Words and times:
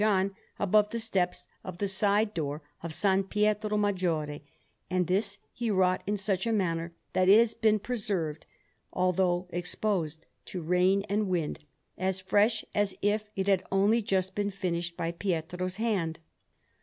John, 0.01 0.33
above 0.57 0.89
the 0.89 0.99
steps 0.99 1.47
of 1.63 1.77
the 1.77 1.87
side 1.87 2.33
door 2.33 2.63
of 2.81 2.89
S. 2.89 3.23
Pietro 3.29 3.77
Maggiore; 3.77 4.41
and 4.89 5.05
this 5.05 5.37
he 5.53 5.69
wrought 5.69 6.01
in 6.07 6.17
such 6.17 6.47
a 6.47 6.51
manner, 6.51 6.95
that 7.13 7.29
it 7.29 7.37
has 7.37 7.53
been 7.53 7.77
preserved, 7.77 8.47
although 8.91 9.45
exposed 9.51 10.25
to 10.45 10.63
rain 10.63 11.03
and 11.07 11.27
wind, 11.29 11.59
as 11.99 12.19
fresh 12.19 12.65
as 12.73 12.97
if 13.03 13.29
it 13.35 13.45
had 13.45 13.61
only 13.71 14.01
just 14.01 14.33
been 14.33 14.49
finished 14.49 14.97
by 14.97 15.11
Pietro's 15.11 15.75
hand. 15.75 16.19